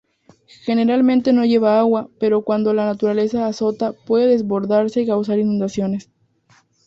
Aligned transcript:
Generalmente 0.65 1.31
no 1.31 1.45
lleva 1.45 1.77
agua 1.79 2.09
pero 2.19 2.41
cuando 2.41 2.73
la 2.73 2.85
naturaleza 2.87 3.45
azota 3.45 3.93
puede 3.93 4.25
desbordarse 4.25 5.03
y 5.03 5.05
causar 5.05 5.37
inundaciones. 5.37 6.09